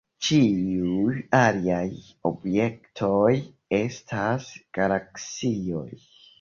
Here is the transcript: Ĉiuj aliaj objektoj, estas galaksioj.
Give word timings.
Ĉiuj 0.27 1.11
aliaj 1.39 1.83
objektoj, 2.31 3.37
estas 3.83 4.51
galaksioj. 4.81 5.89